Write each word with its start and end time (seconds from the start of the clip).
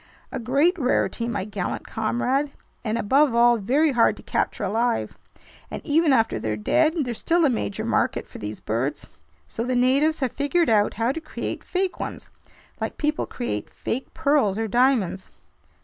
"A 0.31 0.39
great 0.39 0.79
rarity, 0.79 1.27
my 1.27 1.45
gallant 1.45 1.85
comrade, 1.85 2.53
and 2.83 2.97
above 2.97 3.35
all 3.35 3.57
very 3.57 3.91
hard 3.91 4.17
to 4.17 4.23
capture 4.23 4.63
alive. 4.63 5.15
And 5.69 5.79
even 5.85 6.11
after 6.11 6.39
they're 6.39 6.57
dead, 6.57 7.05
there's 7.05 7.19
still 7.19 7.45
a 7.45 7.51
major 7.51 7.85
market 7.85 8.27
for 8.27 8.39
these 8.39 8.59
birds. 8.59 9.05
So 9.47 9.63
the 9.63 9.75
natives 9.75 10.17
have 10.17 10.31
figured 10.31 10.69
out 10.71 10.95
how 10.95 11.11
to 11.11 11.21
create 11.21 11.63
fake 11.63 11.99
ones, 11.99 12.29
like 12.79 12.97
people 12.97 13.27
create 13.27 13.69
fake 13.69 14.11
pearls 14.15 14.57
or 14.57 14.67
diamonds." 14.67 15.29